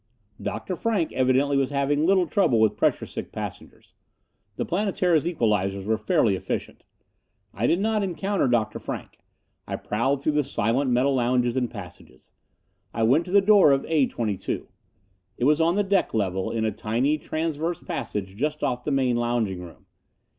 Dr. 0.41 0.75
Frank 0.75 1.11
evidently 1.13 1.55
was 1.55 1.69
having 1.69 2.07
little 2.07 2.25
trouble 2.25 2.59
with 2.59 2.75
pressure 2.75 3.05
sick 3.05 3.31
passengers 3.31 3.93
the 4.55 4.65
Planetara's 4.65 5.27
equalizers 5.27 5.85
were 5.85 5.99
fairly 5.99 6.35
efficient. 6.35 6.83
I 7.53 7.67
did 7.67 7.79
not 7.79 8.01
encounter 8.01 8.47
Dr. 8.47 8.79
Frank. 8.79 9.19
I 9.67 9.75
prowled 9.75 10.23
through 10.23 10.31
the 10.31 10.43
silent 10.43 10.89
metal 10.89 11.13
lounges 11.13 11.55
and 11.55 11.69
passages. 11.69 12.31
I 12.95 13.03
went 13.03 13.25
to 13.25 13.31
the 13.31 13.41
door 13.41 13.71
of 13.71 13.85
A 13.85 14.07
22. 14.07 14.67
It 15.37 15.43
was 15.45 15.61
on 15.61 15.75
the 15.75 15.83
deck 15.83 16.15
level, 16.15 16.49
in 16.49 16.65
a 16.65 16.71
tiny 16.71 17.19
transverse 17.19 17.79
passage 17.79 18.35
just 18.35 18.63
off 18.63 18.83
the 18.83 18.89
main 18.89 19.17
lounging 19.17 19.59
room. 19.61 19.85